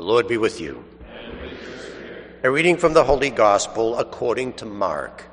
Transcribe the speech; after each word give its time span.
The 0.00 0.06
Lord 0.06 0.28
be 0.28 0.38
with 0.38 0.62
you. 0.62 0.82
A 2.42 2.50
reading 2.50 2.78
from 2.78 2.94
the 2.94 3.04
Holy 3.04 3.28
Gospel 3.28 3.98
according 3.98 4.54
to 4.54 4.64
Mark. 4.64 5.26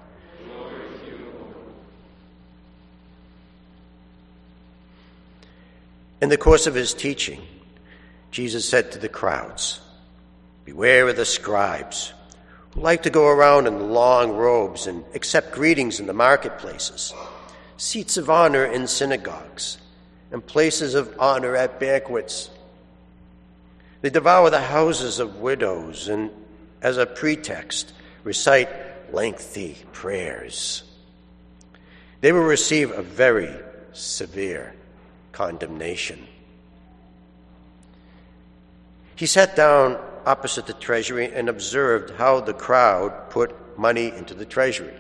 In 6.20 6.28
the 6.28 6.36
course 6.36 6.68
of 6.68 6.76
his 6.76 6.94
teaching, 6.94 7.40
Jesus 8.32 8.68
said 8.68 8.92
to 8.92 9.00
the 9.00 9.08
crowds, 9.08 9.80
Beware 10.66 11.08
of 11.08 11.16
the 11.16 11.24
scribes 11.24 12.12
who 12.72 12.82
like 12.82 13.04
to 13.04 13.10
go 13.10 13.26
around 13.26 13.68
in 13.68 13.92
long 13.92 14.34
robes 14.34 14.86
and 14.86 15.06
accept 15.14 15.54
greetings 15.54 16.02
in 16.02 16.08
the 16.08 16.14
marketplaces, 16.14 17.14
seats 17.78 18.18
of 18.18 18.30
honor 18.30 18.66
in 18.66 18.88
synagogues, 18.88 19.78
and 20.30 20.46
places 20.46 20.94
of 20.94 21.16
honor 21.22 21.56
at 21.56 21.80
banquets. 21.80 22.50
They 24.02 24.10
devour 24.10 24.50
the 24.50 24.62
houses 24.62 25.20
of 25.20 25.38
widows 25.38 26.08
and, 26.08 26.30
as 26.82 26.98
a 26.98 27.06
pretext, 27.06 27.94
recite 28.24 28.70
lengthy 29.12 29.78
prayers. 29.92 30.84
They 32.22 32.32
will 32.32 32.42
receive 32.42 32.92
a 32.92 33.02
very 33.02 33.56
severe 33.94 34.74
condemnation. 35.32 36.28
He 39.16 39.26
sat 39.26 39.56
down 39.56 39.98
opposite 40.26 40.68
the 40.68 40.74
treasury 40.74 41.32
and 41.34 41.50
observed 41.50 42.12
how 42.12 42.42
the 42.42 42.54
crowd 42.54 43.30
put 43.30 43.56
money 43.78 44.10
into 44.10 44.34
the 44.34 44.46
treasury. 44.46 44.94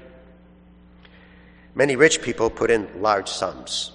Many 1.76 1.96
rich 1.96 2.24
people 2.24 2.50
put 2.50 2.72
in 2.72 2.88
large 3.02 3.28
sums. 3.28 3.92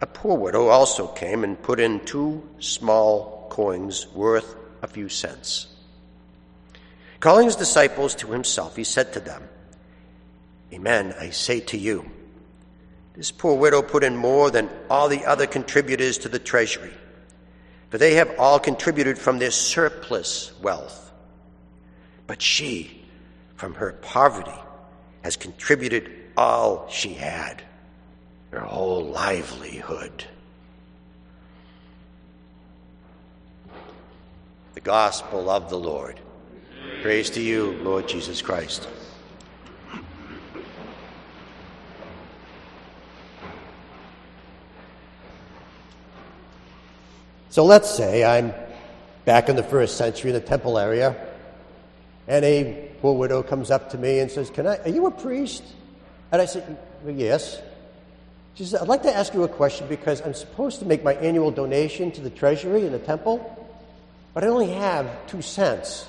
A 0.00 0.06
poor 0.06 0.36
widow 0.36 0.68
also 0.68 1.06
came 1.06 1.44
and 1.44 1.60
put 1.62 1.80
in 1.80 2.04
two 2.04 2.46
small 2.58 3.37
coins 3.48 4.06
worth 4.08 4.56
a 4.82 4.86
few 4.86 5.08
cents. 5.08 5.66
Calling 7.20 7.46
his 7.46 7.56
disciples 7.56 8.14
to 8.16 8.28
himself, 8.28 8.76
he 8.76 8.84
said 8.84 9.12
to 9.12 9.20
them, 9.20 9.48
Amen, 10.72 11.14
I 11.18 11.30
say 11.30 11.60
to 11.60 11.78
you, 11.78 12.08
this 13.14 13.32
poor 13.32 13.56
widow 13.56 13.82
put 13.82 14.04
in 14.04 14.16
more 14.16 14.50
than 14.50 14.70
all 14.88 15.08
the 15.08 15.24
other 15.24 15.46
contributors 15.46 16.18
to 16.18 16.28
the 16.28 16.38
treasury, 16.38 16.92
for 17.90 17.98
they 17.98 18.14
have 18.14 18.38
all 18.38 18.60
contributed 18.60 19.18
from 19.18 19.38
their 19.38 19.50
surplus 19.50 20.52
wealth. 20.62 21.10
But 22.28 22.40
she, 22.40 23.04
from 23.56 23.74
her 23.74 23.92
poverty, 23.92 24.52
has 25.22 25.36
contributed 25.36 26.14
all 26.36 26.86
she 26.90 27.14
had, 27.14 27.62
her 28.52 28.60
whole 28.60 29.04
livelihood. 29.06 30.24
Gospel 34.88 35.50
of 35.50 35.68
the 35.68 35.78
Lord. 35.78 36.18
Praise 37.02 37.28
to 37.32 37.42
you, 37.42 37.72
Lord 37.82 38.08
Jesus 38.08 38.40
Christ. 38.40 38.88
So 47.50 47.66
let's 47.66 47.90
say 47.90 48.24
I'm 48.24 48.54
back 49.26 49.50
in 49.50 49.56
the 49.56 49.62
first 49.62 49.98
century 49.98 50.30
in 50.30 50.34
the 50.34 50.40
temple 50.40 50.78
area, 50.78 51.14
and 52.26 52.42
a 52.46 52.90
poor 53.02 53.14
widow 53.14 53.42
comes 53.42 53.70
up 53.70 53.90
to 53.90 53.98
me 53.98 54.20
and 54.20 54.30
says, 54.30 54.48
Can 54.48 54.66
I, 54.66 54.78
Are 54.78 54.88
you 54.88 55.04
a 55.04 55.10
priest? 55.10 55.64
And 56.32 56.40
I 56.40 56.46
said, 56.46 56.78
Yes. 57.06 57.60
She 58.54 58.64
said, 58.64 58.80
I'd 58.80 58.88
like 58.88 59.02
to 59.02 59.14
ask 59.14 59.34
you 59.34 59.42
a 59.42 59.48
question 59.48 59.86
because 59.86 60.22
I'm 60.22 60.32
supposed 60.32 60.78
to 60.78 60.86
make 60.86 61.04
my 61.04 61.12
annual 61.16 61.50
donation 61.50 62.10
to 62.12 62.22
the 62.22 62.30
treasury 62.30 62.86
in 62.86 62.92
the 62.92 62.98
temple, 62.98 63.67
but 64.38 64.44
I 64.44 64.50
only 64.50 64.70
have 64.70 65.26
two 65.26 65.42
cents. 65.42 66.06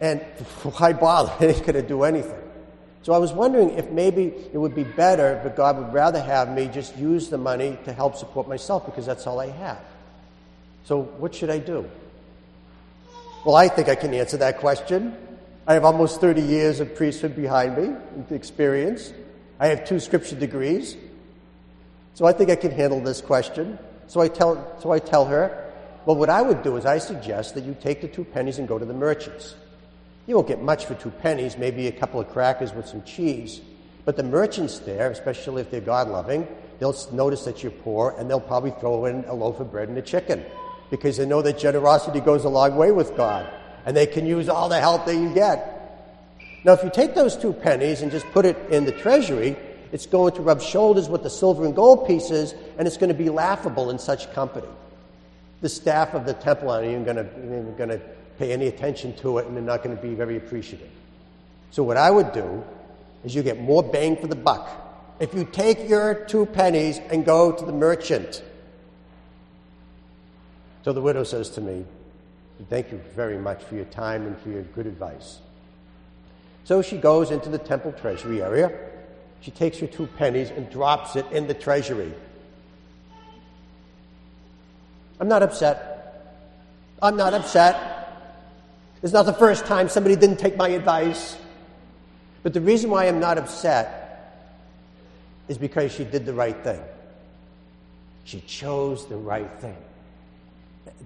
And 0.00 0.20
why 0.64 0.94
bother? 0.94 1.32
It 1.46 1.54
ain't 1.54 1.64
going 1.64 1.80
to 1.80 1.88
do 1.88 2.02
anything. 2.02 2.42
So 3.04 3.12
I 3.12 3.18
was 3.18 3.32
wondering 3.32 3.78
if 3.78 3.88
maybe 3.88 4.34
it 4.52 4.58
would 4.58 4.74
be 4.74 4.82
better, 4.82 5.38
but 5.44 5.54
God 5.54 5.78
would 5.78 5.92
rather 5.92 6.20
have 6.20 6.52
me 6.52 6.66
just 6.66 6.96
use 6.96 7.28
the 7.28 7.38
money 7.38 7.78
to 7.84 7.92
help 7.92 8.16
support 8.16 8.48
myself 8.48 8.84
because 8.84 9.06
that's 9.06 9.28
all 9.28 9.38
I 9.38 9.50
have. 9.50 9.78
So 10.86 11.02
what 11.02 11.36
should 11.36 11.50
I 11.50 11.58
do? 11.58 11.88
Well, 13.44 13.54
I 13.54 13.68
think 13.68 13.88
I 13.88 13.94
can 13.94 14.12
answer 14.12 14.38
that 14.38 14.58
question. 14.58 15.16
I 15.64 15.74
have 15.74 15.84
almost 15.84 16.20
30 16.20 16.42
years 16.42 16.80
of 16.80 16.96
priesthood 16.96 17.36
behind 17.36 17.76
me, 17.76 17.94
experience. 18.34 19.12
I 19.60 19.68
have 19.68 19.84
two 19.84 20.00
scripture 20.00 20.34
degrees. 20.34 20.96
So 22.14 22.26
I 22.26 22.32
think 22.32 22.50
I 22.50 22.56
can 22.56 22.72
handle 22.72 23.00
this 23.00 23.20
question. 23.20 23.78
So 24.08 24.20
I 24.20 24.26
tell, 24.26 24.76
so 24.80 24.90
I 24.90 24.98
tell 24.98 25.26
her, 25.26 25.71
well, 26.04 26.16
what 26.16 26.30
I 26.30 26.42
would 26.42 26.62
do 26.62 26.76
is 26.76 26.84
I 26.84 26.98
suggest 26.98 27.54
that 27.54 27.64
you 27.64 27.76
take 27.80 28.00
the 28.00 28.08
two 28.08 28.24
pennies 28.24 28.58
and 28.58 28.66
go 28.66 28.78
to 28.78 28.84
the 28.84 28.94
merchants. 28.94 29.54
You 30.26 30.36
won't 30.36 30.48
get 30.48 30.62
much 30.62 30.86
for 30.86 30.94
two 30.94 31.10
pennies, 31.10 31.56
maybe 31.56 31.86
a 31.86 31.92
couple 31.92 32.20
of 32.20 32.28
crackers 32.30 32.72
with 32.72 32.86
some 32.86 33.02
cheese. 33.02 33.60
But 34.04 34.16
the 34.16 34.22
merchants 34.22 34.80
there, 34.80 35.10
especially 35.10 35.62
if 35.62 35.70
they're 35.70 35.80
God 35.80 36.08
loving, 36.08 36.46
they'll 36.78 36.96
notice 37.12 37.44
that 37.44 37.62
you're 37.62 37.72
poor 37.72 38.14
and 38.18 38.28
they'll 38.28 38.40
probably 38.40 38.72
throw 38.72 39.04
in 39.04 39.24
a 39.26 39.34
loaf 39.34 39.60
of 39.60 39.70
bread 39.70 39.88
and 39.88 39.98
a 39.98 40.02
chicken 40.02 40.44
because 40.90 41.16
they 41.16 41.26
know 41.26 41.42
that 41.42 41.58
generosity 41.58 42.20
goes 42.20 42.44
a 42.44 42.48
long 42.48 42.76
way 42.76 42.90
with 42.90 43.16
God 43.16 43.48
and 43.86 43.96
they 43.96 44.06
can 44.06 44.26
use 44.26 44.48
all 44.48 44.68
the 44.68 44.80
help 44.80 45.06
they 45.06 45.14
can 45.14 45.32
get. 45.34 45.68
Now, 46.64 46.72
if 46.72 46.82
you 46.82 46.90
take 46.90 47.14
those 47.14 47.36
two 47.36 47.52
pennies 47.52 48.02
and 48.02 48.10
just 48.10 48.26
put 48.26 48.44
it 48.44 48.56
in 48.70 48.84
the 48.84 48.92
treasury, 48.92 49.56
it's 49.92 50.06
going 50.06 50.34
to 50.34 50.42
rub 50.42 50.60
shoulders 50.60 51.08
with 51.08 51.22
the 51.22 51.30
silver 51.30 51.64
and 51.64 51.74
gold 51.74 52.06
pieces 52.06 52.54
and 52.78 52.86
it's 52.86 52.96
going 52.96 53.08
to 53.08 53.14
be 53.18 53.30
laughable 53.30 53.90
in 53.90 53.98
such 53.98 54.32
company. 54.32 54.68
The 55.62 55.68
staff 55.68 56.12
of 56.12 56.26
the 56.26 56.34
temple 56.34 56.70
aren't 56.70 56.88
even 56.88 57.04
going 57.04 57.88
to, 57.88 58.00
pay 58.38 58.50
any 58.50 58.66
attention 58.66 59.14
to 59.14 59.38
it 59.38 59.46
and 59.46 59.54
they're 59.54 59.62
not 59.62 59.82
going 59.82 59.94
to 59.94 60.02
be 60.02 60.14
very 60.14 60.38
appreciative. 60.38 60.88
So, 61.70 61.82
what 61.82 61.98
I 61.98 62.10
would 62.10 62.32
do 62.32 62.64
is 63.24 63.34
you 63.34 63.42
get 63.42 63.60
more 63.60 63.82
bang 63.82 64.16
for 64.16 64.26
the 64.26 64.34
buck. 64.34 64.68
If 65.20 65.34
you 65.34 65.44
take 65.44 65.88
your 65.88 66.14
two 66.14 66.46
pennies 66.46 66.98
and 67.10 67.26
go 67.26 67.52
to 67.52 67.64
the 67.64 67.72
merchant, 67.72 68.42
so 70.82 70.92
the 70.92 71.02
widow 71.02 71.24
says 71.24 71.50
to 71.50 71.60
me, 71.60 71.84
Thank 72.68 72.92
you 72.92 73.00
very 73.14 73.38
much 73.38 73.62
for 73.64 73.74
your 73.74 73.84
time 73.86 74.26
and 74.26 74.38
for 74.38 74.50
your 74.50 74.62
good 74.62 74.86
advice. 74.86 75.38
So 76.64 76.80
she 76.80 76.96
goes 76.96 77.30
into 77.30 77.48
the 77.48 77.58
temple 77.58 77.92
treasury 77.92 78.42
area. 78.42 78.72
She 79.40 79.50
takes 79.50 79.78
her 79.78 79.86
two 79.86 80.06
pennies 80.06 80.50
and 80.50 80.70
drops 80.70 81.16
it 81.16 81.26
in 81.32 81.48
the 81.48 81.54
treasury. 81.54 82.12
I'm 85.22 85.28
not 85.28 85.44
upset. 85.44 86.34
I'm 87.00 87.14
not 87.14 87.32
upset. 87.32 88.08
It's 89.04 89.12
not 89.12 89.24
the 89.24 89.32
first 89.32 89.66
time 89.66 89.88
somebody 89.88 90.16
didn't 90.16 90.38
take 90.38 90.56
my 90.56 90.70
advice. 90.70 91.38
But 92.42 92.54
the 92.54 92.60
reason 92.60 92.90
why 92.90 93.06
I'm 93.06 93.20
not 93.20 93.38
upset 93.38 94.50
is 95.46 95.58
because 95.58 95.92
she 95.92 96.02
did 96.02 96.26
the 96.26 96.34
right 96.34 96.60
thing. 96.64 96.80
She 98.24 98.40
chose 98.40 99.06
the 99.06 99.14
right 99.14 99.48
thing. 99.60 99.76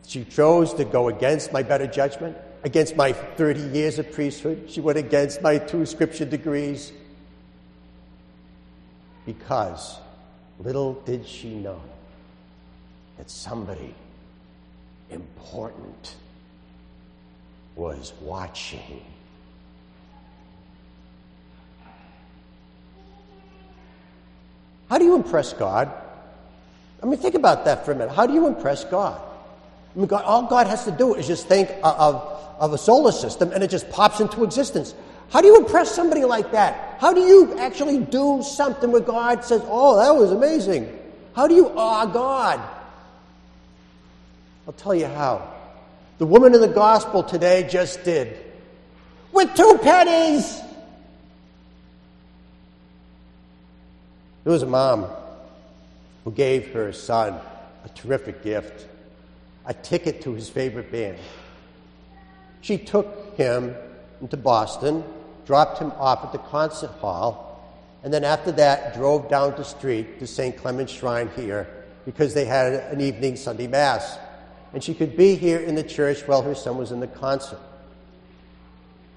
She 0.06 0.25
chose 0.25 0.72
to 0.72 0.87
go 0.87 1.09
against 1.09 1.53
my 1.53 1.62
better 1.62 1.87
judgment, 1.87 2.38
against 2.65 2.97
my 2.97 3.12
30 3.12 3.60
years 3.60 3.98
of 3.98 4.10
priesthood. 4.12 4.71
She 4.71 4.81
went 4.81 4.97
against 4.97 5.43
my 5.43 5.59
two 5.59 5.84
scripture 5.84 6.25
degrees. 6.25 6.91
Because 9.27 9.98
little 10.59 10.94
did 11.04 11.28
she 11.28 11.50
know 11.56 11.83
that 13.19 13.31
somebody 13.31 13.94
important 15.10 16.14
was 17.74 18.12
watching. 18.20 19.02
How 24.88 24.98
do 24.98 25.04
you 25.04 25.14
impress 25.14 25.52
God? 25.52 25.90
I 27.02 27.06
mean, 27.06 27.18
think 27.18 27.34
about 27.34 27.64
that 27.64 27.84
for 27.84 27.92
a 27.92 27.94
minute. 27.94 28.14
How 28.14 28.26
do 28.26 28.32
you 28.32 28.46
impress 28.46 28.84
God? 28.84 29.20
I 29.94 29.98
mean, 29.98 30.06
God, 30.06 30.24
all 30.24 30.47
God 30.47 30.66
has 30.66 30.84
to 30.84 30.91
do 30.91 31.14
is 31.14 31.26
just 31.26 31.47
think 31.47 31.70
of, 31.82 32.16
of 32.59 32.72
a 32.72 32.78
solar 32.78 33.12
system 33.12 33.52
and 33.52 33.62
it 33.62 33.70
just 33.70 33.91
pops 33.91 34.20
into 34.20 34.44
existence. 34.44 34.94
How 35.30 35.41
do 35.41 35.48
you 35.48 35.56
impress 35.56 35.91
somebody 35.94 36.24
like 36.24 36.52
that? 36.52 36.98
How 37.00 37.12
do 37.12 37.20
you 37.20 37.59
actually 37.59 37.98
do 37.98 38.42
something 38.42 38.92
where 38.92 39.00
God 39.00 39.44
says, 39.44 39.62
Oh, 39.66 39.97
that 39.97 40.14
was 40.18 40.32
amazing? 40.32 40.92
How 41.34 41.47
do 41.47 41.54
you 41.54 41.68
awe 41.76 42.06
God? 42.06 42.60
I'll 44.66 44.72
tell 44.72 44.95
you 44.95 45.07
how. 45.07 45.54
The 46.18 46.27
woman 46.27 46.54
in 46.54 46.60
the 46.60 46.68
gospel 46.68 47.22
today 47.22 47.68
just 47.71 48.03
did. 48.04 48.36
With 49.33 49.54
two 49.54 49.78
pennies! 49.83 50.60
There 54.45 54.53
was 54.53 54.63
a 54.63 54.66
mom 54.66 55.07
who 56.24 56.30
gave 56.30 56.72
her 56.72 56.92
son 56.92 57.39
a 57.84 57.89
terrific 57.91 58.42
gift 58.42 58.86
a 59.66 59.74
ticket 59.74 60.22
to 60.22 60.33
his 60.33 60.48
favorite 60.48 60.91
band. 60.91 61.19
She 62.60 62.78
took 62.78 63.36
him 63.36 63.74
into 64.21 64.36
Boston, 64.36 65.04
dropped 65.45 65.78
him 65.78 65.92
off 65.92 66.24
at 66.24 66.33
the 66.33 66.39
concert 66.39 66.91
hall, 66.92 67.60
and 68.03 68.15
then 68.15 68.24
after 68.24 68.53
that 68.53 68.95
drove 68.95 69.28
down 69.28 69.54
the 69.57 69.65
street 69.65 70.21
to 70.21 70.27
St. 70.27 70.57
Clement's 70.57 70.92
Shrine 70.92 71.28
here 71.36 71.69
because 72.04 72.34
they 72.34 72.45
had 72.45 72.74
an 72.74 73.01
evening 73.01 73.34
Sunday 73.36 73.66
Mass. 73.66 74.19
And 74.76 74.84
she 74.84 74.92
could 74.92 75.16
be 75.16 75.36
here 75.36 75.58
in 75.58 75.74
the 75.74 75.82
church 75.82 76.28
while 76.28 76.42
her 76.42 76.54
son 76.54 76.76
was 76.76 76.92
in 76.92 77.00
the 77.00 77.06
concert. 77.06 77.58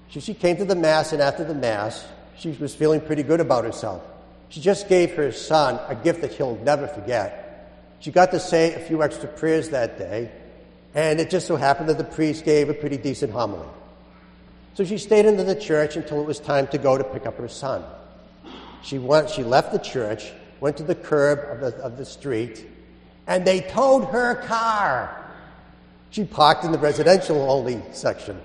So 0.08 0.18
she 0.18 0.32
came 0.32 0.56
to 0.56 0.64
the 0.64 0.74
Mass, 0.74 1.12
and 1.12 1.20
after 1.20 1.44
the 1.44 1.52
Mass, 1.52 2.02
she 2.38 2.52
was 2.52 2.74
feeling 2.74 2.98
pretty 2.98 3.22
good 3.22 3.40
about 3.40 3.64
herself. 3.64 4.02
She 4.48 4.62
just 4.62 4.88
gave 4.88 5.12
her 5.16 5.32
son 5.32 5.78
a 5.86 5.94
gift 5.94 6.22
that 6.22 6.32
he'll 6.32 6.56
never 6.64 6.86
forget. 6.86 7.76
She 7.98 8.10
got 8.10 8.30
to 8.30 8.40
say 8.40 8.72
a 8.72 8.80
few 8.80 9.02
extra 9.02 9.28
prayers 9.28 9.68
that 9.68 9.98
day, 9.98 10.32
and 10.94 11.20
it 11.20 11.28
just 11.28 11.46
so 11.46 11.56
happened 11.56 11.90
that 11.90 11.98
the 11.98 12.04
priest 12.04 12.46
gave 12.46 12.70
a 12.70 12.74
pretty 12.74 12.96
decent 12.96 13.30
homily. 13.30 13.68
So 14.72 14.82
she 14.82 14.96
stayed 14.96 15.26
in 15.26 15.36
the 15.36 15.54
church 15.54 15.94
until 15.94 16.22
it 16.22 16.26
was 16.26 16.40
time 16.40 16.68
to 16.68 16.78
go 16.78 16.96
to 16.96 17.04
pick 17.04 17.26
up 17.26 17.36
her 17.36 17.48
son. 17.48 17.84
She, 18.82 18.98
went, 18.98 19.28
she 19.28 19.44
left 19.44 19.72
the 19.72 19.78
church, 19.78 20.32
went 20.58 20.78
to 20.78 20.84
the 20.84 20.94
curb 20.94 21.40
of 21.50 21.60
the, 21.60 21.82
of 21.82 21.98
the 21.98 22.06
street, 22.06 22.66
and 23.26 23.46
they 23.46 23.60
towed 23.60 24.06
her 24.06 24.36
car. 24.36 25.18
She 26.10 26.24
parked 26.24 26.64
in 26.64 26.72
the 26.72 26.78
residential 26.78 27.50
only 27.50 27.82
section. 27.92 28.40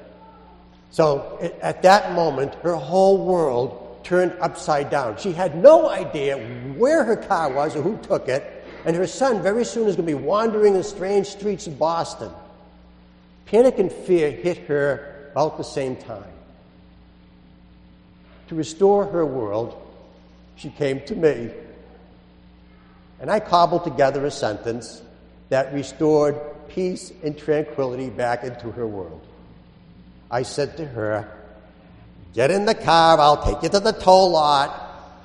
So 0.92 1.40
at 1.62 1.82
that 1.82 2.14
moment, 2.14 2.56
her 2.56 2.76
whole 2.76 3.26
world 3.26 4.04
turned 4.04 4.34
upside 4.40 4.90
down. 4.90 5.18
She 5.18 5.34
had 5.34 5.58
no 5.58 5.90
idea 5.90 6.38
where 6.78 7.04
her 7.04 7.18
car 7.18 7.52
was 7.52 7.76
or 7.76 7.82
who 7.82 7.98
took 7.98 8.30
it, 8.30 8.64
and 8.86 8.96
her 8.96 9.08
son 9.08 9.42
very 9.42 9.66
soon 9.66 9.88
is 9.88 9.96
going 9.96 10.08
to 10.08 10.16
be 10.16 10.24
wandering 10.24 10.74
the 10.74 10.84
strange 10.84 11.28
streets 11.28 11.66
of 11.66 11.80
Boston. 11.80 12.32
Panic 13.48 13.80
and 13.80 13.92
fear 13.92 14.32
hit 14.32 14.60
her 14.68 15.30
about 15.32 15.58
the 15.58 15.64
same 15.64 15.96
time. 15.96 16.24
To 18.50 18.56
restore 18.56 19.06
her 19.08 19.26
world, 19.26 19.76
she 20.56 20.70
came 20.70 21.02
to 21.08 21.16
me, 21.16 21.50
and 23.20 23.32
I 23.32 23.40
cobbled 23.40 23.84
together 23.84 24.24
a 24.26 24.32
sentence 24.32 25.02
that 25.50 25.74
restored 25.74 26.40
peace 26.76 27.12
and 27.24 27.36
tranquility 27.38 28.10
back 28.10 28.44
into 28.44 28.70
her 28.72 28.86
world. 28.86 29.26
I 30.30 30.44
said 30.44 30.76
to 30.78 30.86
her, 30.86 31.32
Get 32.34 32.52
in 32.52 32.66
the 32.66 32.76
car, 32.76 33.18
I'll 33.18 33.42
take 33.42 33.64
you 33.64 33.70
to 33.70 33.80
the 33.80 33.94
toll 33.94 34.32
lot. 34.32 34.82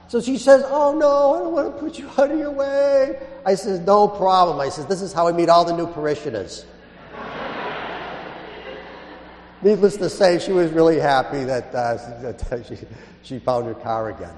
So 0.06 0.20
she 0.20 0.38
says, 0.38 0.62
Oh 0.67 0.97
no, 0.97 1.35
I 1.35 1.38
don't 1.41 1.52
want 1.52 1.75
to 1.75 1.81
put 1.81 1.99
you 1.99 2.08
out 2.19 2.31
of 2.31 2.38
your 2.38 2.52
way. 2.52 3.20
I 3.44 3.56
says, 3.56 3.81
No 3.81 4.06
problem. 4.06 4.61
I 4.61 4.69
says, 4.69 4.87
This 4.87 5.02
is 5.02 5.12
how 5.12 5.26
I 5.26 5.32
meet 5.32 5.49
all 5.49 5.64
the 5.64 5.76
new 5.76 5.88
parishioners. 5.88 6.64
Needless 9.62 9.97
to 9.97 10.08
say, 10.08 10.38
she 10.38 10.52
was 10.52 10.70
really 10.70 11.00
happy 11.00 11.43
that, 11.44 11.75
uh, 11.75 11.97
that 12.23 12.64
she, 12.69 12.79
she 13.23 13.41
found 13.41 13.67
her 13.67 13.75
car 13.75 14.11
again. 14.11 14.37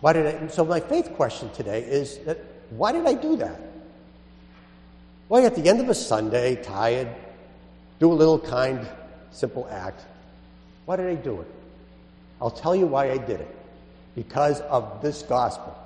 Why 0.00 0.12
did 0.12 0.26
I, 0.26 0.46
so 0.46 0.64
my 0.64 0.78
faith 0.78 1.12
question 1.14 1.50
today 1.50 1.82
is 1.82 2.18
that 2.18 2.38
why 2.70 2.92
did 2.92 3.06
I 3.06 3.14
do 3.14 3.36
that? 3.36 3.67
Why 5.28 5.44
at 5.44 5.54
the 5.54 5.68
end 5.68 5.80
of 5.80 5.88
a 5.90 5.94
Sunday, 5.94 6.56
tired, 6.56 7.08
do 7.98 8.10
a 8.10 8.14
little 8.14 8.38
kind, 8.38 8.86
simple 9.30 9.68
act. 9.70 10.04
Why 10.86 10.96
did 10.96 11.06
I 11.06 11.14
do 11.16 11.42
it? 11.42 11.46
I'll 12.40 12.50
tell 12.50 12.74
you 12.74 12.86
why 12.86 13.10
I 13.10 13.18
did 13.18 13.40
it. 13.40 13.56
Because 14.14 14.60
of 14.62 15.02
this 15.02 15.22
gospel. 15.22 15.76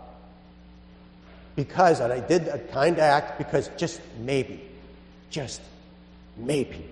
Because, 1.56 2.00
and 2.00 2.12
I 2.12 2.21
did 2.21 2.49
a 2.49 2.59
kind 2.59 2.99
act 2.99 3.37
because 3.37 3.69
just 3.77 4.00
maybe, 4.21 4.62
just 5.29 5.61
maybe, 6.37 6.89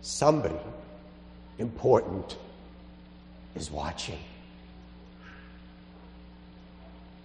somebody 0.00 0.56
important 1.58 2.36
is 3.56 3.70
watching. 3.70 4.18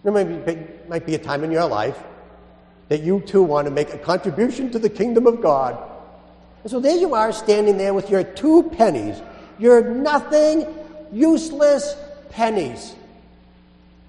There 0.04 0.12
might 0.12 0.46
be, 0.46 0.58
might 0.90 1.06
be 1.06 1.16
a 1.16 1.20
time 1.20 1.44
in 1.44 1.52
your 1.52 1.68
life 1.68 1.98
that 2.90 3.02
you 3.02 3.22
too 3.22 3.42
want 3.42 3.66
to 3.66 3.72
make 3.72 3.94
a 3.94 3.98
contribution 3.98 4.72
to 4.72 4.80
the 4.80 4.90
kingdom 4.90 5.28
of 5.28 5.42
God. 5.42 5.78
And 6.64 6.72
so 6.72 6.80
there 6.80 6.98
you 6.98 7.14
are 7.14 7.32
standing 7.32 7.78
there 7.78 7.94
with 7.94 8.10
your 8.10 8.24
two 8.24 8.64
pennies, 8.78 9.22
your 9.60 9.82
nothing, 9.82 10.66
useless 11.12 11.96
pennies. 12.30 12.96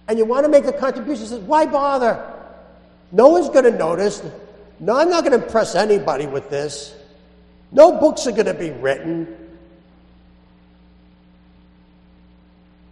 And 0.07 0.19
you 0.19 0.25
want 0.25 0.45
to 0.45 0.51
make 0.51 0.65
the 0.65 0.73
contribution. 0.73 1.27
Says, 1.27 1.41
why 1.41 1.67
bother? 1.67 2.33
No 3.11 3.29
one's 3.29 3.49
going 3.49 3.65
to 3.65 3.71
notice. 3.71 4.23
No, 4.81 4.97
I'm 4.97 5.09
not 5.09 5.25
going 5.25 5.39
to 5.39 5.45
impress 5.45 5.75
anybody 5.75 6.27
with 6.27 6.51
this. 6.51 6.95
No 7.73 7.99
books 7.99 8.27
are 8.27 8.33
going 8.33 8.47
to 8.47 8.55
be 8.55 8.71
written. 8.71 9.35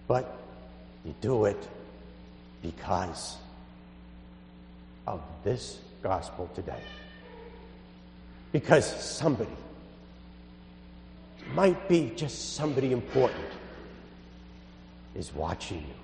But 0.08 0.36
you 1.04 1.14
do 1.20 1.44
it 1.44 1.68
because 2.62 3.36
of 5.06 5.20
this 5.44 5.78
gospel 6.02 6.50
today. 6.54 6.82
Because 8.52 8.84
somebody, 8.84 9.50
might 11.54 11.88
be 11.88 12.12
just 12.14 12.54
somebody 12.54 12.92
important, 12.92 13.48
is 15.14 15.34
watching 15.34 15.78
you. 15.78 15.94